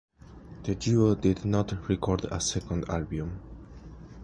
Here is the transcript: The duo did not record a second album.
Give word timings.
The 0.63 0.73
duo 0.73 1.13
did 1.13 1.45
not 1.45 1.87
record 1.87 2.25
a 2.31 2.41
second 2.41 2.89
album. 2.89 3.39